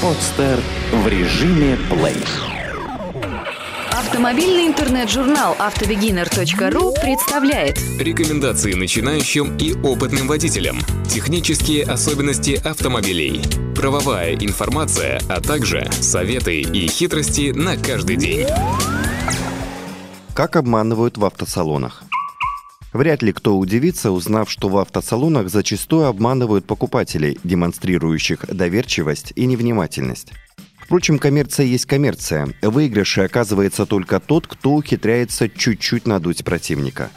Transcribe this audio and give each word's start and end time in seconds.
Подстер 0.00 0.60
в 0.92 1.08
режиме 1.08 1.76
плей. 1.90 2.16
Автомобильный 3.90 4.68
интернет-журнал 4.68 5.56
автобегинер.ру 5.58 6.94
представляет 7.02 7.78
Рекомендации 7.98 8.74
начинающим 8.74 9.56
и 9.56 9.74
опытным 9.74 10.28
водителям. 10.28 10.78
Технические 11.08 11.82
особенности 11.82 12.60
автомобилей. 12.64 13.42
Правовая 13.74 14.36
информация, 14.36 15.20
а 15.28 15.40
также 15.40 15.90
советы 15.90 16.60
и 16.60 16.86
хитрости 16.86 17.50
на 17.50 17.76
каждый 17.76 18.16
день. 18.16 18.46
Как 20.32 20.54
обманывают 20.54 21.18
в 21.18 21.24
автосалонах? 21.24 22.04
Вряд 22.92 23.22
ли 23.22 23.32
кто 23.32 23.58
удивится, 23.58 24.10
узнав, 24.10 24.50
что 24.50 24.68
в 24.68 24.78
автосалонах 24.78 25.50
зачастую 25.50 26.06
обманывают 26.06 26.66
покупателей, 26.66 27.38
демонстрирующих 27.44 28.46
доверчивость 28.46 29.32
и 29.36 29.44
невнимательность. 29.44 30.32
Впрочем, 30.78 31.18
коммерция 31.18 31.66
есть 31.66 31.84
коммерция. 31.84 32.48
Выигрышей 32.62 33.26
оказывается 33.26 33.84
только 33.84 34.20
тот, 34.20 34.46
кто 34.46 34.74
ухитряется 34.74 35.50
чуть-чуть 35.50 36.06
надуть 36.06 36.44
противника. 36.44 37.10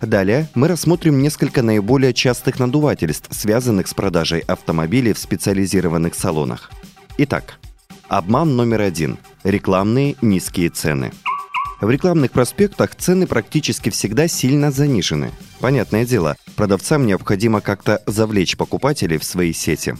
Далее 0.00 0.48
мы 0.54 0.68
рассмотрим 0.68 1.20
несколько 1.20 1.62
наиболее 1.62 2.14
частых 2.14 2.58
надувательств, 2.58 3.28
связанных 3.30 3.88
с 3.88 3.92
продажей 3.92 4.40
автомобилей 4.40 5.12
в 5.12 5.18
специализированных 5.18 6.14
салонах. 6.14 6.70
Итак, 7.18 7.58
обман 8.08 8.56
номер 8.56 8.80
один– 8.80 9.18
рекламные 9.44 10.16
низкие 10.22 10.70
цены– 10.70 11.12
в 11.80 11.90
рекламных 11.90 12.30
проспектах 12.30 12.94
цены 12.94 13.26
практически 13.26 13.90
всегда 13.90 14.28
сильно 14.28 14.70
занижены. 14.70 15.32
Понятное 15.60 16.04
дело, 16.04 16.36
продавцам 16.56 17.06
необходимо 17.06 17.60
как-то 17.60 18.02
завлечь 18.06 18.56
покупателей 18.56 19.18
в 19.18 19.24
свои 19.24 19.52
сети. 19.52 19.94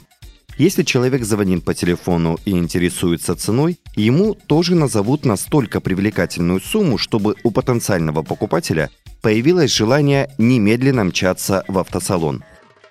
Если 0.59 0.83
человек 0.83 1.25
звонит 1.25 1.65
по 1.65 1.73
телефону 1.73 2.39
и 2.45 2.51
интересуется 2.51 3.35
ценой, 3.35 3.79
ему 3.97 4.35
тоже 4.35 4.75
назовут 4.75 5.25
настолько 5.25 5.81
привлекательную 5.81 6.61
сумму, 6.61 6.99
чтобы 6.99 7.37
у 7.45 7.51
потенциального 7.51 8.23
покупателя 8.23 8.91
появилось 9.23 9.73
желание 9.73 10.31
немедленно 10.37 11.05
мчаться 11.05 11.65
в 11.67 11.79
автосалон. 11.79 12.45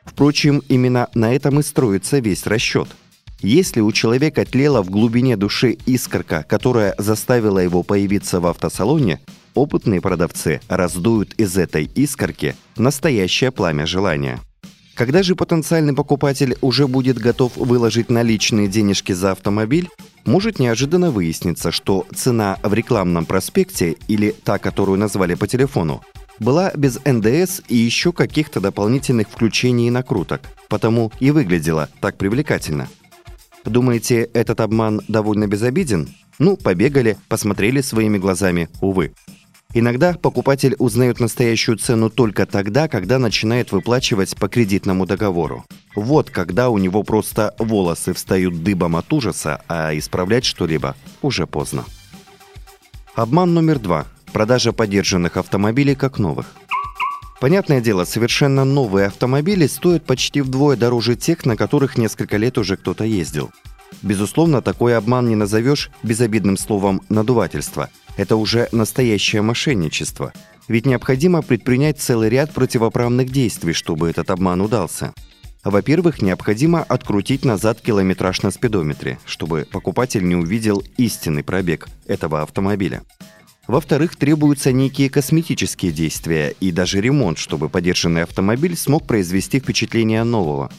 Впрочем, 0.03 0.63
именно 0.67 1.09
на 1.13 1.35
этом 1.35 1.59
и 1.59 1.63
строится 1.63 2.17
весь 2.19 2.47
расчет– 2.47 2.87
если 3.41 3.79
у 3.79 3.91
человека 3.91 4.45
тлела 4.45 4.81
в 4.81 4.89
глубине 4.89 5.37
души 5.37 5.77
искорка, 5.85 6.45
которая 6.47 6.93
заставила 6.97 7.59
его 7.59 7.83
появиться 7.83 8.39
в 8.39 8.47
автосалоне, 8.47 9.19
опытные 9.53 10.01
продавцы 10.01 10.61
раздуют 10.67 11.33
из 11.35 11.57
этой 11.57 11.85
искорки 11.95 12.55
настоящее 12.77 13.51
пламя 13.51 13.85
желания. 13.85 14.39
Когда 14.95 15.23
же 15.23 15.35
потенциальный 15.35 15.93
покупатель 15.93 16.57
уже 16.59 16.85
будет 16.87 17.17
готов 17.17 17.55
выложить 17.55 18.09
наличные 18.09 18.67
денежки 18.67 19.13
за 19.13 19.31
автомобиль, 19.31 19.87
может 20.25 20.59
неожиданно 20.59 21.09
выясниться, 21.09 21.71
что 21.71 22.05
цена 22.13 22.57
в 22.61 22.73
рекламном 22.73 23.25
проспекте 23.25 23.95
или 24.09 24.35
та, 24.43 24.57
которую 24.57 24.99
назвали 24.99 25.35
по 25.35 25.47
телефону, 25.47 26.03
была 26.39 26.71
без 26.75 26.99
НДС 27.05 27.61
и 27.69 27.77
еще 27.77 28.11
каких-то 28.11 28.59
дополнительных 28.59 29.29
включений 29.29 29.87
и 29.87 29.91
накруток, 29.91 30.41
потому 30.67 31.13
и 31.21 31.31
выглядела 31.31 31.87
так 32.01 32.17
привлекательно– 32.17 32.89
Думаете, 33.65 34.29
этот 34.33 34.61
обман 34.61 35.01
довольно 35.07 35.47
безобиден? 35.47 36.09
Ну, 36.39 36.55
побегали, 36.57 37.17
посмотрели 37.27 37.81
своими 37.81 38.17
глазами, 38.17 38.69
увы. 38.81 39.13
Иногда 39.73 40.13
покупатель 40.13 40.75
узнает 40.79 41.19
настоящую 41.19 41.77
цену 41.77 42.09
только 42.09 42.47
тогда, 42.47 42.87
когда 42.87 43.19
начинает 43.19 43.71
выплачивать 43.71 44.35
по 44.35 44.47
кредитному 44.47 45.05
договору. 45.05 45.63
Вот 45.95 46.31
когда 46.31 46.69
у 46.69 46.79
него 46.79 47.03
просто 47.03 47.53
волосы 47.59 48.13
встают 48.13 48.63
дыбом 48.63 48.95
от 48.95 49.13
ужаса, 49.13 49.61
а 49.67 49.95
исправлять 49.95 50.45
что-либо 50.45 50.95
уже 51.21 51.45
поздно. 51.45 51.85
Обман 53.13 53.53
номер 53.53 53.77
два. 53.77 54.05
Продажа 54.33 54.73
подержанных 54.73 55.37
автомобилей 55.37 55.93
как 55.93 56.17
новых. 56.17 56.47
Понятное 57.39 57.79
дело, 57.79 58.03
совершенно 58.03 58.65
новые 58.65 59.07
автомобили 59.07 59.65
стоят 59.65 60.05
почти 60.05 60.41
вдвое 60.41 60.75
дороже 60.75 61.15
тех, 61.15 61.45
на 61.45 61.55
которых 61.55 61.97
несколько 61.97 62.35
лет 62.35 62.57
уже 62.57 62.75
кто-то 62.75 63.05
ездил. 63.05 63.51
Безусловно, 64.01 64.61
такой 64.61 64.97
обман 64.97 65.29
не 65.29 65.35
назовешь 65.35 65.89
безобидным 66.03 66.57
словом 66.57 67.01
«надувательство». 67.07 67.89
Это 68.17 68.35
уже 68.35 68.67
настоящее 68.73 69.41
мошенничество. 69.41 70.33
Ведь 70.67 70.85
необходимо 70.85 71.41
предпринять 71.41 71.99
целый 71.99 72.29
ряд 72.29 72.53
противоправных 72.53 73.31
действий, 73.31 73.71
чтобы 73.71 74.09
этот 74.09 74.29
обман 74.29 74.61
удался. 74.61 75.13
Во-первых, 75.63 76.21
необходимо 76.21 76.83
открутить 76.83 77.45
назад 77.45 77.79
километраж 77.81 78.43
на 78.43 78.51
спидометре, 78.51 79.17
чтобы 79.25 79.65
покупатель 79.69 80.25
не 80.27 80.35
увидел 80.35 80.83
истинный 80.97 81.43
пробег 81.43 81.87
этого 82.05 82.41
автомобиля. 82.41 83.03
Во-вторых, 83.69 84.15
требуются 84.15 84.71
некие 84.71 85.11
косметические 85.11 85.91
действия 85.91 86.55
и 86.59 86.71
даже 86.71 87.01
ремонт, 87.01 87.37
чтобы 87.37 87.69
подержанный 87.69 88.23
автомобиль 88.23 88.75
смог 88.75 89.05
произвести 89.05 89.59
впечатление 89.59 90.23
нового. 90.23 90.71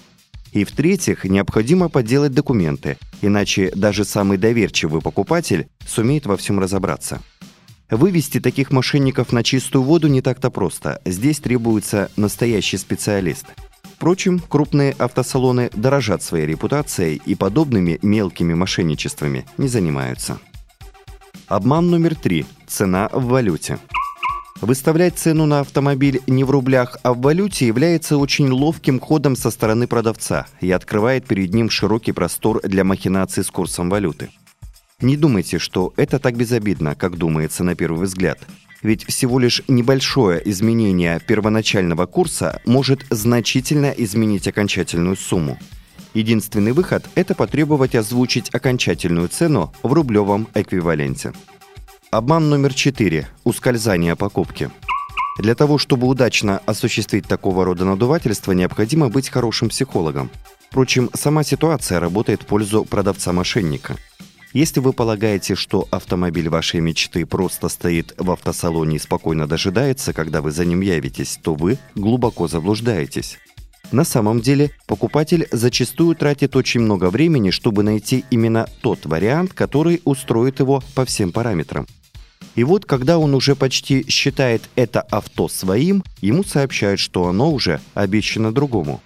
И 0.50 0.64
в-третьих, 0.64 1.22
необходимо 1.22 1.88
подделать 1.88 2.32
документы, 2.32 2.98
иначе 3.22 3.70
даже 3.76 4.04
самый 4.04 4.38
доверчивый 4.38 5.00
покупатель 5.00 5.68
сумеет 5.86 6.26
во 6.26 6.36
всем 6.36 6.58
разобраться. 6.58 7.22
Вывести 7.90 8.40
таких 8.40 8.72
мошенников 8.72 9.30
на 9.30 9.44
чистую 9.44 9.84
воду 9.84 10.08
не 10.08 10.20
так-то 10.20 10.50
просто. 10.50 11.00
Здесь 11.04 11.38
требуется 11.38 12.10
настоящий 12.16 12.76
специалист. 12.76 13.46
Впрочем, 13.84 14.40
крупные 14.40 14.96
автосалоны 14.98 15.70
дорожат 15.74 16.24
своей 16.24 16.46
репутацией 16.46 17.22
и 17.24 17.36
подобными 17.36 18.00
мелкими 18.02 18.52
мошенничествами 18.54 19.46
не 19.58 19.68
занимаются. 19.68 20.40
Обман 21.50 21.90
номер 21.90 22.14
три. 22.14 22.46
Цена 22.68 23.08
в 23.12 23.24
валюте. 23.24 23.80
Выставлять 24.60 25.18
цену 25.18 25.46
на 25.46 25.58
автомобиль 25.58 26.20
не 26.28 26.44
в 26.44 26.50
рублях, 26.52 26.96
а 27.02 27.12
в 27.12 27.20
валюте 27.20 27.66
является 27.66 28.18
очень 28.18 28.48
ловким 28.48 29.00
ходом 29.00 29.34
со 29.34 29.50
стороны 29.50 29.88
продавца 29.88 30.46
и 30.60 30.70
открывает 30.70 31.26
перед 31.26 31.52
ним 31.52 31.68
широкий 31.68 32.12
простор 32.12 32.60
для 32.62 32.84
махинаций 32.84 33.42
с 33.42 33.50
курсом 33.50 33.90
валюты. 33.90 34.30
Не 35.00 35.16
думайте, 35.16 35.58
что 35.58 35.92
это 35.96 36.20
так 36.20 36.36
безобидно, 36.36 36.94
как 36.94 37.16
думается 37.16 37.64
на 37.64 37.74
первый 37.74 38.04
взгляд. 38.04 38.38
Ведь 38.82 39.04
всего 39.04 39.40
лишь 39.40 39.64
небольшое 39.66 40.40
изменение 40.48 41.18
первоначального 41.18 42.06
курса 42.06 42.62
может 42.64 43.04
значительно 43.10 43.86
изменить 43.86 44.46
окончательную 44.46 45.16
сумму. 45.16 45.58
Единственный 46.14 46.72
выход– 46.72 47.04
это 47.14 47.34
потребовать 47.34 47.94
озвучить 47.94 48.52
окончательную 48.52 49.28
цену 49.28 49.72
в 49.82 49.92
рублевом 49.92 50.48
эквиваленте. 50.54 51.32
Обман 52.10 52.50
номер 52.50 52.74
4. 52.74 53.28
Ускользание 53.44 54.16
покупки. 54.16 54.70
Для 55.38 55.54
того, 55.54 55.78
чтобы 55.78 56.08
удачно 56.08 56.60
осуществить 56.66 57.26
такого 57.28 57.64
рода 57.64 57.84
надувательство, 57.84 58.52
необходимо 58.52 59.08
быть 59.08 59.28
хорошим 59.28 59.68
психологом. 59.68 60.30
Впрочем, 60.68 61.10
сама 61.14 61.44
ситуация 61.44 62.00
работает 62.00 62.42
в 62.42 62.46
пользу 62.46 62.84
продавца-мошенника. 62.84 63.96
Если 64.52 64.80
вы 64.80 64.92
полагаете, 64.92 65.54
что 65.54 65.86
автомобиль 65.92 66.48
вашей 66.48 66.80
мечты 66.80 67.24
просто 67.24 67.68
стоит 67.68 68.14
в 68.18 68.32
автосалоне 68.32 68.96
и 68.96 68.98
спокойно 68.98 69.46
дожидается, 69.46 70.12
когда 70.12 70.42
вы 70.42 70.50
за 70.50 70.64
ним 70.64 70.80
явитесь, 70.80 71.38
то 71.40 71.54
вы 71.54 71.78
глубоко 71.94 72.48
заблуждаетесь. 72.48 73.38
На 73.92 74.04
самом 74.04 74.40
деле, 74.40 74.70
покупатель 74.86 75.48
зачастую 75.50 76.14
тратит 76.14 76.54
очень 76.54 76.80
много 76.80 77.10
времени, 77.10 77.50
чтобы 77.50 77.82
найти 77.82 78.24
именно 78.30 78.68
тот 78.82 79.04
вариант, 79.06 79.52
который 79.52 80.00
устроит 80.04 80.60
его 80.60 80.82
по 80.94 81.04
всем 81.04 81.32
параметрам. 81.32 81.86
И 82.54 82.64
вот, 82.64 82.84
когда 82.84 83.18
он 83.18 83.34
уже 83.34 83.56
почти 83.56 84.08
считает 84.08 84.62
это 84.76 85.00
авто 85.00 85.48
своим, 85.48 86.04
ему 86.20 86.44
сообщают, 86.44 87.00
что 87.00 87.26
оно 87.26 87.52
уже 87.52 87.80
обещано 87.94 88.52
другому. 88.52 89.00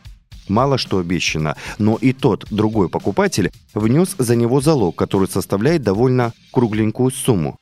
Мало 0.48 0.76
что 0.76 0.98
обещано, 0.98 1.56
но 1.78 1.96
и 1.96 2.12
тот 2.12 2.46
другой 2.50 2.90
покупатель 2.90 3.50
внес 3.72 4.14
за 4.18 4.36
него 4.36 4.60
залог, 4.60 4.94
который 4.96 5.28
составляет 5.28 5.82
довольно 5.82 6.32
кругленькую 6.52 7.10
сумму. 7.10 7.56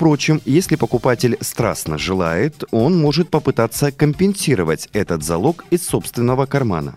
Впрочем, 0.00 0.40
если 0.46 0.76
покупатель 0.76 1.36
страстно 1.42 1.98
желает, 1.98 2.64
он 2.70 2.98
может 2.98 3.28
попытаться 3.28 3.92
компенсировать 3.92 4.88
этот 4.94 5.22
залог 5.22 5.66
из 5.68 5.86
собственного 5.86 6.46
кармана. 6.46 6.96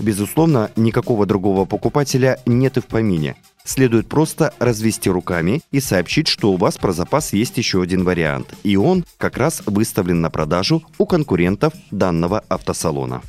Безусловно, 0.00 0.68
никакого 0.74 1.26
другого 1.26 1.64
покупателя 1.64 2.40
нет 2.44 2.76
и 2.76 2.80
в 2.80 2.86
помине. 2.86 3.36
Следует 3.64 4.08
просто 4.08 4.52
развести 4.58 5.08
руками 5.10 5.60
и 5.70 5.78
сообщить, 5.78 6.26
что 6.26 6.50
у 6.50 6.56
вас 6.56 6.76
про 6.76 6.92
запас 6.92 7.32
есть 7.32 7.56
еще 7.56 7.80
один 7.80 8.02
вариант, 8.02 8.52
и 8.64 8.74
он 8.74 9.04
как 9.16 9.36
раз 9.36 9.62
выставлен 9.66 10.20
на 10.20 10.28
продажу 10.28 10.82
у 10.98 11.06
конкурентов 11.06 11.72
данного 11.92 12.40
автосалона. 12.48 13.22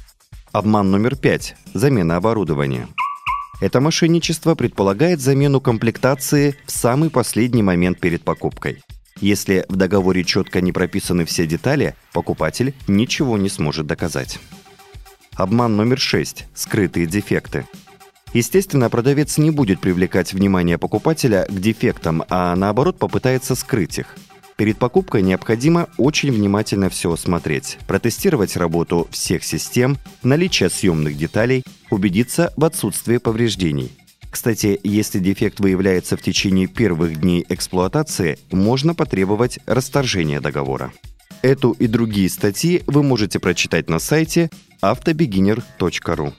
Обман 0.52 0.90
номер 0.90 1.16
пять. 1.16 1.56
Замена 1.76 2.16
оборудования. 2.16 2.88
Это 3.62 3.82
мошенничество 3.82 4.56
предполагает 4.56 5.22
замену 5.22 5.62
комплектации 5.62 6.56
в 6.66 6.72
самый 6.72 7.12
последний 7.12 7.62
момент 7.62 8.00
перед 8.00 8.24
покупкой. 8.24 8.82
Если 9.22 9.66
в 9.70 9.78
договоре 9.78 10.26
четко 10.26 10.60
не 10.60 10.74
прописаны 10.74 11.24
все 11.26 11.48
детали, 11.48 11.96
покупатель 12.12 12.74
ничего 12.88 13.38
не 13.38 13.48
сможет 13.48 13.88
доказать. 13.88 14.40
Обман 15.36 15.78
номер 15.78 16.00
6. 16.00 16.46
Скрытые 16.54 17.06
дефекты. 17.06 17.66
Естественно, 18.34 18.90
продавец 18.90 19.38
не 19.38 19.52
будет 19.52 19.80
привлекать 19.80 20.34
внимание 20.34 20.78
покупателя 20.78 21.46
к 21.48 21.60
дефектам, 21.60 22.24
а 22.30 22.54
наоборот 22.58 23.00
попытается 23.00 23.56
скрыть 23.56 24.00
их. 24.00 24.16
Перед 24.58 24.78
покупкой 24.78 25.22
необходимо 25.22 25.88
очень 25.98 26.32
внимательно 26.32 26.90
все 26.90 27.12
осмотреть, 27.12 27.78
протестировать 27.88 28.58
работу 28.58 29.08
всех 29.12 29.46
систем, 29.46 29.98
наличие 30.24 30.70
съемных 30.70 31.18
деталей, 31.18 31.64
убедиться 31.90 32.54
в 32.58 32.66
отсутствии 32.66 33.18
повреждений. 33.18 33.92
Кстати, 34.36 34.78
если 34.84 35.20
дефект 35.20 35.62
выявляется 35.62 36.18
в 36.18 36.22
течение 36.22 36.68
первых 36.68 37.22
дней 37.22 37.46
эксплуатации, 37.48 38.38
можно 38.52 38.94
потребовать 38.94 39.60
расторжения 39.66 40.42
договора. 40.42 40.92
Эту 41.42 41.72
и 41.72 41.88
другие 41.88 42.30
статьи 42.30 42.84
вы 42.86 43.02
можете 43.02 43.40
прочитать 43.40 43.90
на 43.90 43.98
сайте 43.98 44.50
автобегинер.ру. 44.82 46.34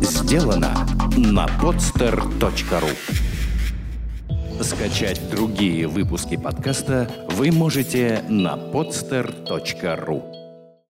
Сделано 0.00 0.86
на 1.16 1.46
podster.ru 1.60 2.90
Скачать 4.62 5.28
другие 5.28 5.88
выпуски 5.88 6.36
подкаста 6.36 7.10
вы 7.32 7.50
можете 7.50 8.22
на 8.28 8.54
podster.ru 8.54 10.39